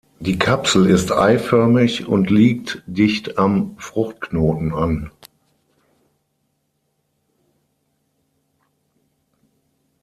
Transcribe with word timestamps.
Die 0.19 0.39
Kapsel 0.39 0.87
ist 0.89 1.11
eiförmig 1.11 2.07
und 2.07 2.31
liegt 2.31 2.81
dicht 2.87 3.37
am 3.37 3.75
Fruchtknoten 3.77 4.73
an. 4.73 5.11